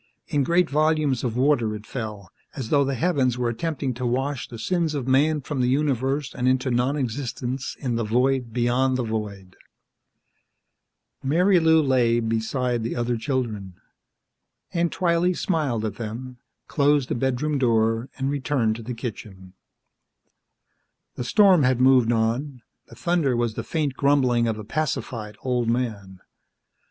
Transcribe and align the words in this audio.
In 0.29 0.43
great 0.43 0.67
volumes 0.67 1.23
of 1.23 1.37
water, 1.37 1.75
it 1.75 1.85
fell, 1.85 2.31
as 2.55 2.69
though 2.69 2.83
the 2.83 2.95
heavens 2.95 3.37
were 3.37 3.49
attempting 3.49 3.93
to 3.93 4.03
wash 4.03 4.47
the 4.47 4.57
sins 4.57 4.95
of 4.95 5.07
man 5.07 5.41
from 5.41 5.61
the 5.61 5.67
universe 5.67 6.33
and 6.33 6.47
into 6.47 6.71
non 6.71 6.95
existence 6.97 7.77
in 7.79 7.97
the 7.97 8.03
void 8.03 8.51
beyond 8.51 8.97
the 8.97 9.03
void. 9.03 9.55
Marilou 11.23 11.83
lay 11.87 12.19
beside 12.19 12.81
the 12.81 12.95
other 12.95 13.15
children. 13.15 13.75
Aunt 14.73 14.91
Twylee 14.91 15.37
smiled 15.37 15.85
at 15.85 15.97
them, 15.97 16.39
closed 16.67 17.07
the 17.07 17.13
bedroom 17.13 17.59
door 17.59 18.09
and 18.17 18.27
returned 18.31 18.77
to 18.77 18.81
the 18.81 18.95
kitchen. 18.95 19.53
The 21.13 21.23
storm 21.23 21.61
had 21.61 21.79
moved 21.79 22.11
on; 22.11 22.63
the 22.87 22.95
thunder 22.95 23.37
was 23.37 23.53
the 23.53 23.63
faint 23.63 23.93
grumbling 23.93 24.47
of 24.47 24.57
a 24.57 24.63
pacified 24.63 25.37
old 25.43 25.69
man. 25.69 26.21